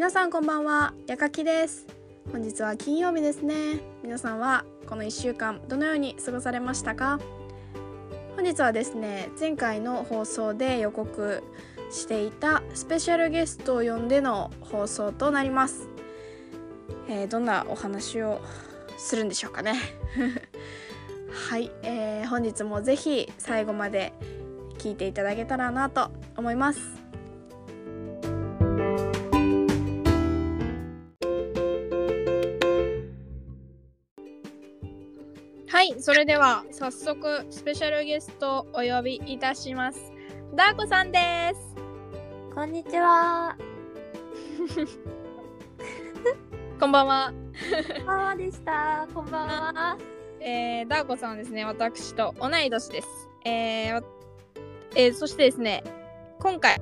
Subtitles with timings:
[0.00, 1.86] 皆さんこんばんはやかきです。
[2.32, 3.80] 本日は金曜日ですね。
[4.02, 7.20] 皆さんはこの1週間どのように過ごされましたか？
[8.34, 11.42] 本日はですね前回の放送で予告
[11.90, 15.86] していたスペシャルゲストを呼んでの放送となります、
[17.06, 18.40] えー、どんなお話を
[18.96, 19.74] するんでしょうかね？
[21.50, 24.14] はい、えー、本日もぜひ最後まで
[24.78, 26.99] 聞いていただけたらなと思います。
[35.80, 40.12] はいそれでは早速スペシャルゲストお呼びいたします。
[40.54, 41.74] ダーコさんです。
[42.54, 43.56] こんにちは。
[46.78, 47.32] こんばんは。
[47.96, 49.08] こんばんはでした。
[49.14, 49.96] こんばんは。
[50.38, 53.08] えー、ダーコさんはですね私と同い年です。
[53.46, 54.04] えー、
[54.96, 55.82] えー、そしてですね
[56.40, 56.78] 今回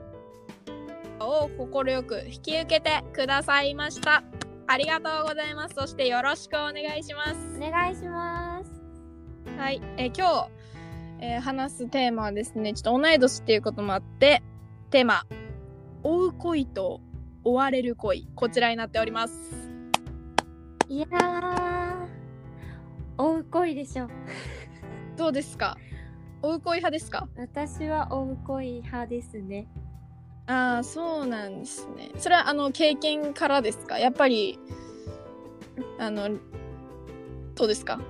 [1.21, 4.25] を快く引き受けてくださいました。
[4.67, 5.77] ありがとうございます。
[5.77, 7.37] そしてよろしくお願いします。
[7.59, 8.48] お願いします
[9.59, 10.51] はい、えー、今日、
[11.21, 14.41] えー、話すテーマはですね、ちょっと同い年っていうこともあって、
[14.91, 15.27] テーマ、
[16.05, 17.01] 追う恋と
[17.43, 19.35] 追われる恋、こちらになっております。
[20.89, 22.07] いやー、
[23.19, 24.09] 追う恋でしょ。
[25.17, 25.77] どうですか？
[26.41, 27.29] 追う恋派ですか？
[27.37, 29.67] 私は追う恋派ですね。
[30.47, 32.13] ああ、そうなんですね。
[32.17, 33.99] それはあの経験からですか？
[33.99, 34.57] やっぱり、
[35.99, 36.29] あの、
[37.57, 38.01] どうですか？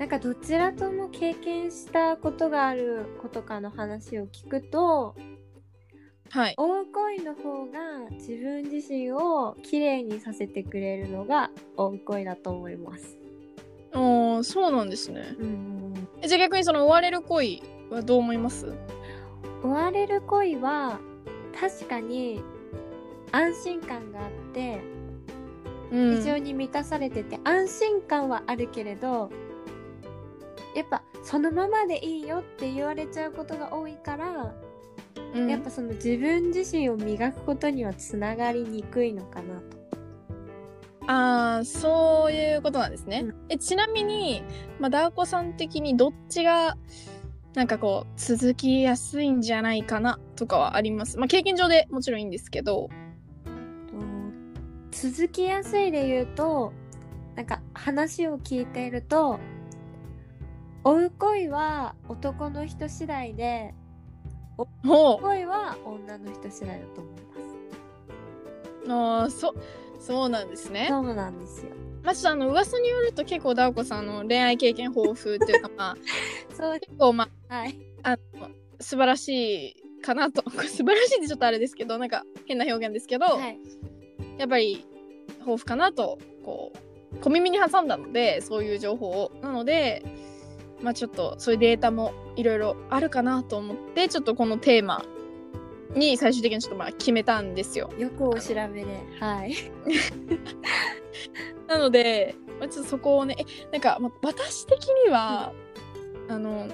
[0.00, 5.14] なんかどちらとも経験したことがあることかの話を聞くと、
[6.30, 13.18] はい、追う恋の方が自分自身をきれいにさせてくれるのが追う恋だと思います。
[13.92, 15.36] ああそうなんですね。
[15.38, 15.94] うん、
[16.26, 18.72] じゃあ逆にその追われる恋はどう思います？
[19.62, 20.98] 追われる恋は
[21.54, 22.42] 確かに
[23.32, 24.80] 安心感があって、
[25.90, 29.30] 非常に満たされてて安心感はあるけれど
[30.74, 34.54] やっぱそのままでいいよって言われちゃうことが多いから、
[35.34, 39.80] うん、やっぱその自分自身を磨くことにはつながりにくいのかなと。
[41.06, 43.22] ああそういうことなんですね。
[43.24, 44.42] うん、えちなみに、
[44.78, 46.76] まあ、ダーコさん的にどっちが
[47.54, 51.18] なんかこう続きやすいんじゃないかなとかはあります？
[51.18, 52.88] まあ、経験上でもちろんいいんですけど。
[54.92, 56.72] 続きやすいで言うと
[57.34, 59.38] なんか話を聞いていると
[60.82, 63.74] 追う恋は男の人次第で
[64.84, 67.28] 追う恋は女の人次第だと思いま
[68.86, 68.92] す。
[68.92, 69.54] ああそ
[70.00, 70.86] そうなんですね。
[70.88, 71.70] そうなんですよ。
[72.02, 75.96] まあ、ちょっとあの噂によると結構ダーコさんの恋愛経験豊富っていうかまあ
[76.56, 78.48] そう結構まあ、はい、あの
[78.80, 80.48] 素晴らしいかなと。
[80.50, 83.58] 素晴らしいってちょっとあれですけどなんか変な表現ですけど、はい、
[84.38, 84.86] やっぱり
[85.40, 86.72] 豊富かなとこ
[87.12, 89.32] う小耳に挟んだのでそういう情報を。
[89.42, 90.02] なので
[90.82, 95.04] まあちょっとそういうデータもいろいろあるかなと思ってちょっとこのテーマ
[95.94, 97.90] に最終的にちょっとまあ決めたんですよ。
[97.98, 98.86] よくお調べで
[99.18, 99.54] はい。
[101.66, 103.36] なので、まあ、ちょっとそこをね
[103.72, 105.52] なんか、まあ、私的には、
[106.28, 106.66] うん、あの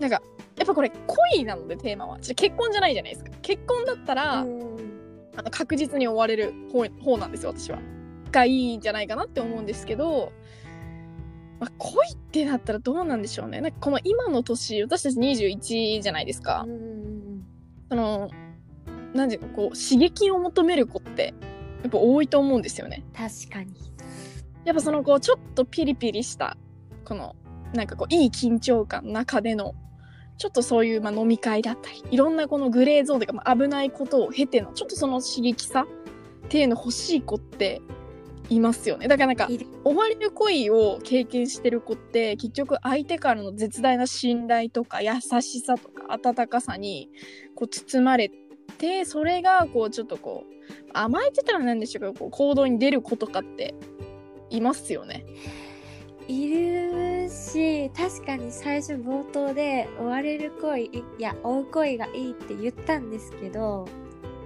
[0.00, 0.22] なんか
[0.56, 0.90] やっぱこれ
[1.32, 2.18] 恋なのでテーマは。
[2.18, 3.30] 結婚じゃないじゃないですか。
[3.42, 7.78] 結婚だったら、あの確実に追われる方方なんですよ私は。
[8.30, 10.32] がいいんじゃないかなって思うんですけど
[11.60, 13.60] まあ、恋ってなったらどうなんでしょうね。
[13.60, 16.66] なんかこの今の年、私たち21じゃないですか。
[17.88, 18.28] その、
[19.14, 21.32] なんていうかこう、刺激を求める子って、
[21.82, 23.04] やっぱ多いと思うんですよね。
[23.16, 23.72] 確かに。
[24.64, 26.56] やっぱそのこう、ちょっとピリピリした、
[27.04, 27.36] この、
[27.72, 29.74] なんかこう、いい緊張感の中での、
[30.36, 35.86] ちょっとそういう、まあ、飲み会だったり、いろんなこのグレーゾーンというか、まあ、危ないことを経ての、ちょっとその刺激さ
[36.46, 37.80] っていうの欲しい子って、
[38.50, 39.08] いますよね。
[39.08, 39.48] だからなんか
[39.84, 47.10] 追われる恋を経験してる子って結局相手からの絶大な信頼とか優しさとか温かさに
[47.54, 48.30] こう包まれ
[48.78, 50.54] てそれがこうちょっとこう
[50.92, 53.74] 甘えてたらなんでしょうかこう行動に出る子とかって
[54.50, 55.24] いますよね。
[56.26, 63.86] いるし確かに最初冒頭で追われる恋いや追う恋がいいって言ったんですけど、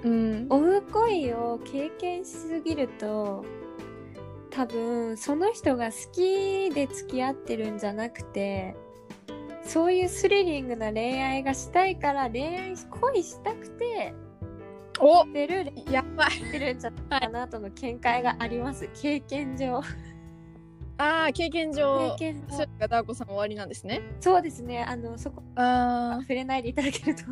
[0.02, 3.44] うん、追う恋を経験しすぎると
[4.50, 8.76] 多分その人が好きで付き合ってるんじゃなくて
[9.62, 14.14] そういうスリリングな恋愛がしたいから恋愛恋したくて
[14.98, 19.80] おてるやばいてるんじゃないかなとの見解があります、経験上
[21.00, 27.22] ああ経験上経験上それがダーコさん終わりなんですねそうですねあのそこあ触れないでいただけると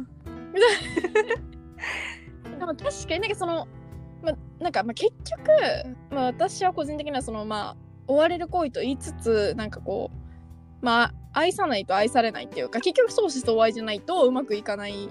[2.51, 3.67] でも確かになんかその
[4.27, 5.51] まなんかまあ結局、
[6.11, 7.77] まあ、私は個人的にはそのまあ
[8.09, 15.09] 追われる行為と言いつつなんかこうまあ愛さないと愛されないっていうか結局相思相愛じゃないとうまくいかないっ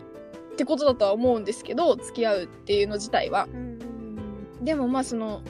[0.58, 3.48] てことだとは思うんですけど付き合うっていうの自体は。
[4.62, 5.42] でもまあその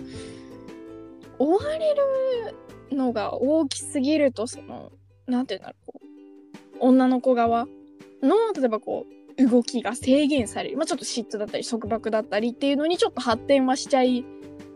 [1.39, 4.91] 追われるのが大きすぎるとその
[5.27, 7.65] なんて言うんだろうこう女の子側
[8.21, 14.25] の例えばこう動きが制限される、まあ、ちょっと嫉妬だったり束縛だったりっていうのにちょっと発展はしちゃい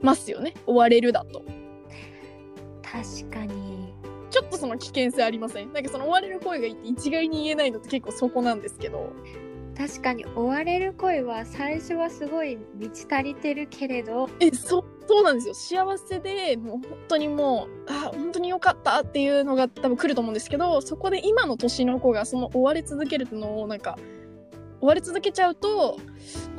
[0.01, 0.53] ますよね。
[0.65, 1.43] 追われるだと。
[2.81, 3.93] 確かに。
[4.29, 5.73] ちょっとその危険性ありません？
[5.73, 9.13] なんかその追われる声がいて一概に言えないのって結構そこなんですけど。
[9.77, 14.29] 確かに追われる声は最初はすごい満ち足りてるけれど。
[14.41, 15.85] えそそうなんですよ。
[15.85, 23.97] 幸せでもう本当にもうあ本当に良かったっていうのが多分来ると思うんですけどそこで今の年の子がその追われ続けるのをなんか
[24.81, 25.99] 追われ続けちゃうと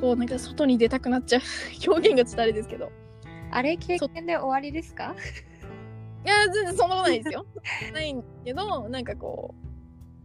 [0.01, 1.41] こうなんか外に出たくなっちゃう。
[1.91, 2.91] 表現がちょっとあれですけど。
[3.53, 5.15] あれ経験で終わりですか？
[6.25, 7.47] いや全然そんなことないですよ。
[7.93, 9.55] ないんけどなんかこ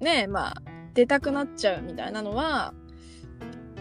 [0.01, 0.61] うねえまあ
[0.93, 2.73] 出たくなっちゃうみたいなのは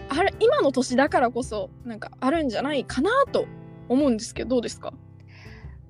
[0.09, 3.47] あれ今の年だからこそなんかあるんじゃないかなと
[3.89, 4.93] 思うんですけどどうですか？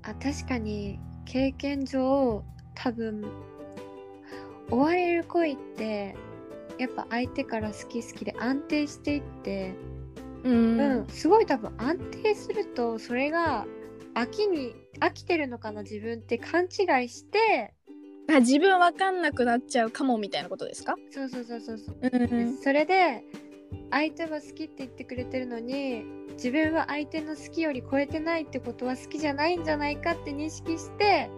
[0.02, 2.42] あ確かに経験上
[2.74, 3.24] 多分
[4.70, 6.16] 追われる恋って
[6.78, 9.74] やっぱ相手から好き好きで安定していって
[10.42, 13.66] うん、うん、すごい多分安定するとそれが
[14.14, 17.74] 飽きに飽きてるのかな自分って勘違いして。
[18.26, 20.96] あ自分わかんなくなっちゃうかもみたいなことですか？
[21.10, 23.22] そうそうそうそうそう、うん、それで
[23.90, 31.28] 相手は好きって言ってくれてるのに自分は相手の好きより超えてないってことは好きじゃないんじゃないかって認識して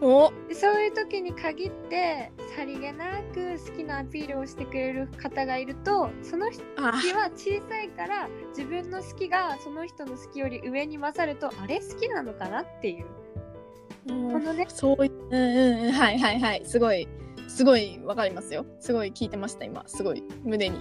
[0.00, 0.32] お。
[0.52, 6.92] そういう時に限ってさりげなく好きなアピールをしてくれる方がいるとその人は
[7.34, 11.80] 小さいから自分の好きがその人の好きより上に勝るとあれ？
[11.80, 12.62] 好きなのかな？
[12.62, 13.06] っていう。
[14.06, 14.66] このね。
[14.68, 16.62] そういううんうんはいはいはい。
[16.64, 17.08] すごい
[17.48, 18.66] すごいわかりますよ。
[18.80, 19.84] すごい聞いてました今。
[19.86, 20.78] すごい胸に。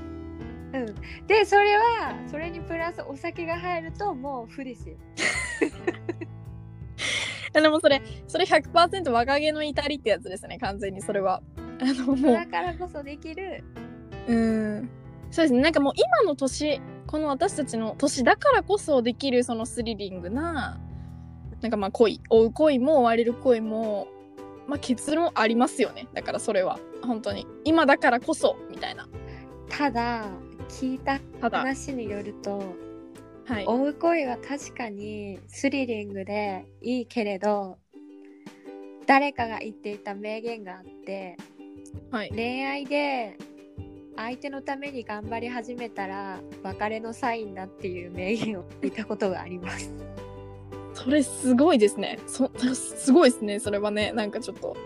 [0.74, 0.96] うん、
[1.28, 4.98] でそれはそれにプラスお酒が入るともう負ですよ。
[7.62, 11.42] でもそれそれ100%若気の至りってやつですね完全にそれは。
[11.82, 12.34] あのもう。
[12.34, 13.64] だからこそできる。
[14.28, 14.90] うん。
[15.32, 15.62] そうですね。
[15.62, 20.80] なんかもう今の年この私たちの年だからこそできるそのスリリングな
[21.62, 24.08] なんかまあ恋追う恋も追われる恋も
[24.68, 26.08] まあ結論ありますよね。
[26.14, 26.80] だからそれは。
[27.02, 27.46] 本当に。
[27.66, 29.08] 今だからこそみたいな。
[29.70, 30.26] ただ
[30.70, 32.64] 聞いた話によると、
[33.46, 37.78] はい、追う恋は確かにスリリングでいいけれど
[39.06, 41.36] 誰かが言っていた名言があって、
[42.10, 43.38] はい、恋愛で
[44.16, 49.92] 相手のために頑張り始めたら別れのサインだっていう名言を聞いたことがあります。
[50.94, 52.20] それすごいですね。
[52.28, 53.60] そすごいですね。
[53.60, 54.78] それはね、なんかちょっと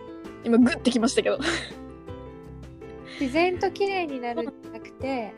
[0.43, 1.37] 今グッてきましたけど。
[3.19, 5.33] 自然と綺麗になるんじゃなくて、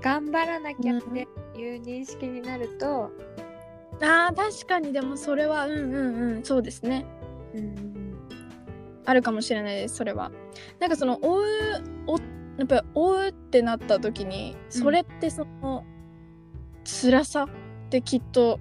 [0.00, 1.26] 頑張らなきゃって
[1.56, 3.10] いう認識になると、
[4.00, 4.92] うん、あ確かに。
[4.92, 7.06] でもそれはうんうんうんそうですね。
[7.54, 8.00] うん
[9.06, 10.30] あるかもしれないですそれは。
[10.78, 11.44] なんかその追う
[12.06, 12.18] お
[12.58, 17.48] やっぱり追うってなった時にそれってその、うん、辛さっ
[17.88, 18.60] てきっと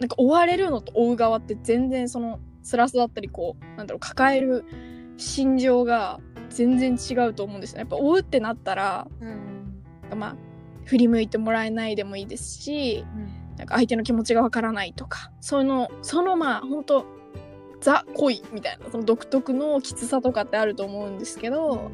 [0.00, 4.64] なんか追われるのと追う側って全然その辛さだったりこうなんだろう抱える
[5.16, 7.80] 心情が全然違うと思うんですよね。
[7.80, 10.36] やっぱ追うってなったら、うん、まあ
[10.86, 17.06] 振り向いてもらえないでもいいですし、うん、なんか相手の気持ちがわからないとかそのそのまあ本当
[17.80, 21.90] ザ恋みたいなその独特のきつさとかってあると思うんですけど、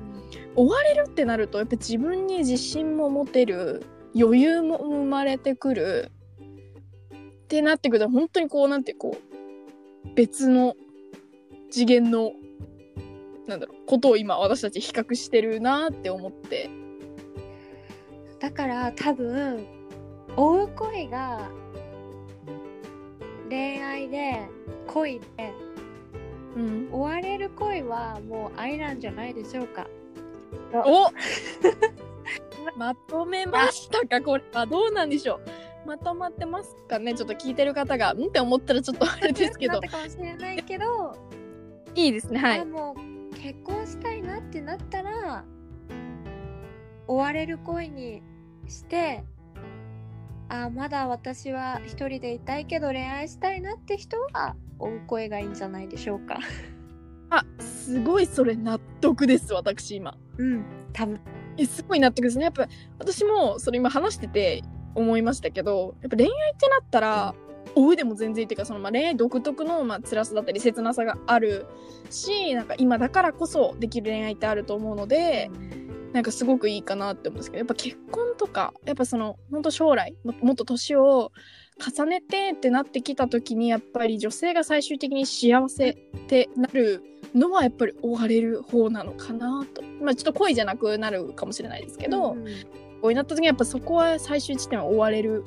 [0.54, 3.84] 追われるってなるとやっぱ自分に自信も持てる
[4.14, 6.12] 余裕も生まれてくる
[7.44, 10.74] ってなってくると本当にこうなんてこう別の
[11.70, 12.32] 次元の
[13.46, 16.70] なんだろうことを今私たち比較してるなって思って
[18.42, 19.64] だから多分
[20.36, 21.48] 追う恋が
[23.48, 24.48] 恋愛で
[24.88, 25.26] 恋で、
[26.56, 29.86] うん、追われる恋はもう愛なんじゃないでしょうか。
[30.74, 31.12] お！
[32.76, 34.66] まとめましたかこれは。
[34.66, 35.34] どうなんでしょ
[35.84, 35.88] う。
[35.88, 37.14] まとまってますかね？
[37.14, 39.80] ちょっと聞いてる方がんって思ったらちょっとあれですけど。
[39.80, 41.16] かもしれないけど
[41.94, 42.64] いいですねはい。
[42.66, 42.96] も
[43.30, 45.44] う結婚したいなってなったら
[47.06, 48.31] 追われる恋に
[48.68, 49.24] して
[50.48, 56.38] あまだ私は一人でいたいけど恋愛したいなって人は追う声がいいんじゃないでしょうか。
[57.30, 60.14] あすごいそれ納得です私今。
[60.36, 61.20] うん多分。
[61.56, 62.44] えすごい納得ですね。
[62.44, 64.62] やっぱ私もそれ今話してて
[64.94, 67.34] 思いましたけどやっぱ恋愛ってなったら
[67.74, 71.66] 追うでも全然っていうかそのまあ恋愛独特のまあ辛さだったり切なさがある
[72.10, 75.50] しなんか今だからこそできる恋愛ってあると思うので、
[76.12, 81.32] なんかすごくいいかなって思うんですけどやっぱ結婚とかやっぱその本当将来もっと年を
[81.80, 87.02] 重ねてってなってきた時にやっぱり女性が最終的に幸せってなる
[87.34, 89.82] のはやっぱり追われる方なのかなと。
[90.02, 92.44] まあちょっと恋じゃなくなるかもしれないですけど、うん、
[93.00, 95.44] 恋になった時にやっぱそこは最終地点は追われる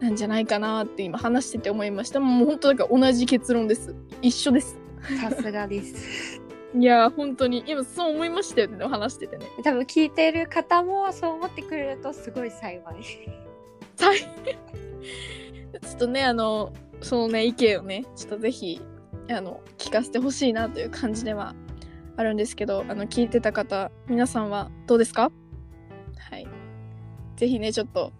[0.00, 2.20] なんじゃないかなって今話してて思いました。
[2.20, 3.94] もう本当だから同じ結論です。
[4.22, 4.78] 一緒です。
[5.20, 6.40] さすがです。
[6.76, 7.62] いや本当に。
[7.66, 9.46] 今そう思いましたよね話しててね。
[9.62, 12.82] 多分聞いてる方もそう思ってくれるとすごい幸い。
[13.02, 14.10] ちょ
[15.78, 18.80] っとねあのそのね意見をねちょっとぜひ
[19.30, 21.54] あの聞かせてほしいなという感じでは
[22.16, 25.30] あるんですけどあの聞いてた方皆さんはどうですか？
[26.30, 26.46] はい。
[27.36, 28.12] ぜひねちょっと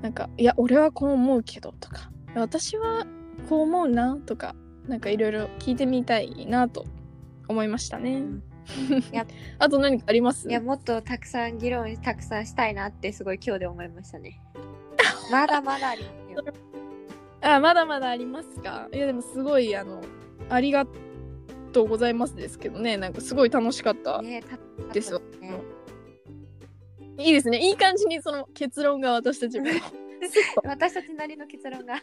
[0.00, 3.06] なんかいや俺はこう思うけどとか私は
[3.48, 4.54] こう思うなとか
[4.86, 6.84] なんかいろいろ聞いてみたいなと
[7.48, 8.22] 思いましたね。
[9.58, 10.48] あと何かあります？
[10.48, 14.40] いやもっとたくさん議論たくさんしたいなってすごい今日で思いましたね。
[15.32, 16.08] まだまだありま
[16.42, 16.54] すよ。
[17.40, 18.88] あまだまだありますか？
[18.92, 20.02] いやでもすごいあの
[20.50, 20.86] ありが
[21.72, 22.96] とうございますですけどね。
[22.96, 24.20] なんかすごい楽しかった
[24.92, 25.12] です。
[25.12, 25.20] よ。
[25.40, 25.60] ね。
[27.18, 27.58] いいですね。
[27.58, 29.66] いい感じにその結論が私たちも。
[30.64, 32.02] 私たちなりの結論が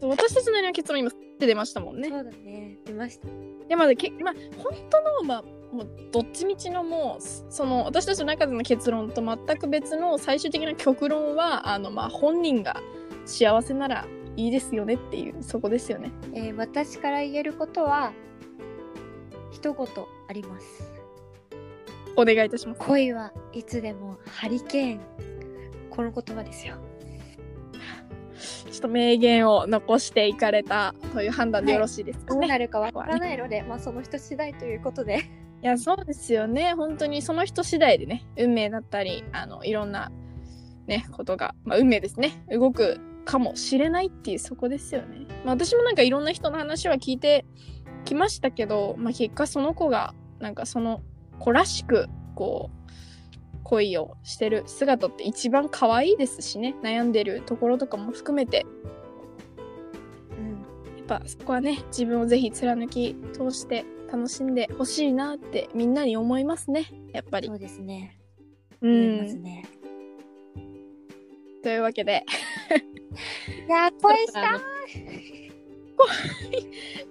[0.00, 2.08] 私たちなりの結論今って出ましたもんね。
[2.08, 2.78] そうだね。
[2.84, 3.28] 出ました。
[3.68, 5.42] でまあけまあ本当のまあ
[5.74, 12.80] もうどっちみちのもうその私たちの中での結論と全く別の最終的な極論はあのまあ本人が
[13.24, 14.06] 幸せなら
[14.36, 18.12] いいですよねっていうそこですよね、えー、私から言えることは
[19.50, 19.86] 一言
[20.28, 20.92] あります。
[22.14, 22.80] お願いいたします。
[22.80, 25.00] 恋はいつでもハリケーン。
[25.92, 26.76] この言葉ですよ
[28.82, 35.30] と名言を残していかれたという判断でよろしいですかね、はい、どうなるかわからないので、まあその人次第ということで。
[35.62, 36.74] いやそうですよね。
[36.74, 40.10] 本当にその人次第でね運命だったりあのいろんな
[40.88, 42.44] ねことが、まあ、運命ですね。
[42.50, 47.44] 動くかもしれないっていうそこですよね、まあ、私もなんかいろんな人の話は聞いて
[48.04, 51.02] きましたけど、まあ、結果その子がなんかその
[51.38, 52.81] 子らしくこう
[53.64, 56.74] 恋をしてる姿って一番可愛いですしね。
[56.82, 58.66] 悩んでるところとかも含めて、
[60.38, 60.50] うん、
[60.98, 66.86] やっぱそこはね自分をぜひ貫き通して楽しんでほしいなってみんなに思いますね。
[67.12, 67.48] やっぱり。
[67.48, 68.18] そうですね。
[68.80, 69.42] うん。
[69.42, 69.64] ね。
[71.62, 72.24] というわけで。
[73.66, 74.60] いや恋したい。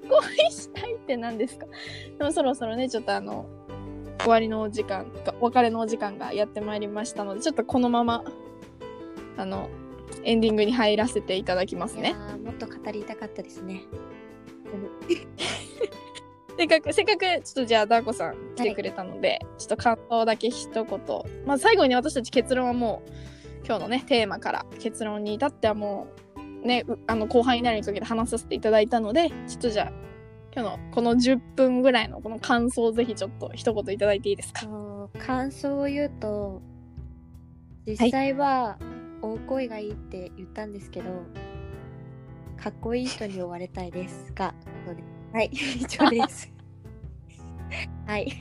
[0.09, 1.65] 恋したいって何ですか？
[2.17, 3.45] でもそろそろねちょっとあの
[4.21, 8.23] 終わりのお時間お別れのお時間がやってまいりましたのでちょっとこのまま
[9.37, 9.69] あの
[10.23, 12.13] エンディングに入らせていただきますね。
[12.43, 13.83] もっと語りたかったですね。
[16.57, 20.85] せっかくせっかくちょっとじゃあダーコさん来てくれたので、はい、ちょっと感想だけ一言。
[21.45, 23.11] まあ最後に私たち結論はもう
[23.65, 26.07] 今日のねテーマから結論に至ってはも
[26.63, 29.91] うねあの後半になるにかけて話させていただいたのでちょっとじゃあ
[30.53, 34.67] 今日のこの10分ぐらいのこの感想をぜひちょっと一言いただいていいですか？
[35.19, 36.61] 感想を言うと
[37.87, 38.77] 実際は
[39.21, 41.15] 大声がいいって言ったんですけど、は
[42.57, 44.53] い、かっこいい人に追われたいですが
[45.33, 46.51] はい以上です。
[48.05, 48.31] はい。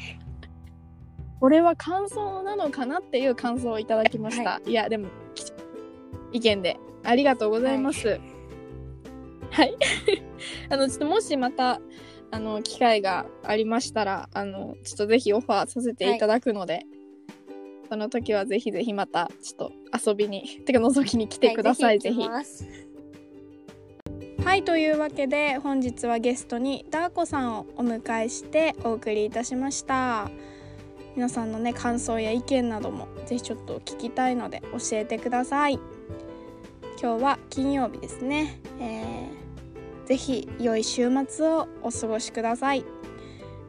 [1.39, 5.09] これは感想なのかなっていう感想をいただきました、はい、いやでも
[6.33, 8.21] 意見でありがとうございます、はい
[9.51, 9.75] はい。
[10.71, 11.81] あの、ちょっともしまた、
[12.31, 16.87] あの、機会がありましたら、あの、ちょっとぜひオファーさせていただくので、はい、
[17.91, 19.71] その時はぜひぜひまた、ちょっ
[20.03, 22.21] と遊びに、 てか覗きに来てください、はい、ぜひ。
[24.45, 30.31] はい、というわけで本日はゲストにダーコさんをお迎えしてお送りいたしました。
[31.15, 35.79] 皆さんのね感想や意見などもぜひちょっと聞きたいので教えてください。
[37.01, 38.61] 今日は金曜日ですね。
[38.79, 39.41] えー
[40.11, 42.85] ぜひ良い週末をお過ごしください。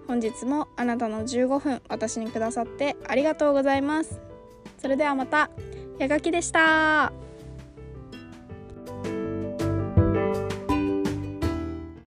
[0.08, 4.20] 本日もあなたの15分私にくださってありがとうございます。
[4.80, 5.52] それではまた
[6.00, 7.14] やがきでした。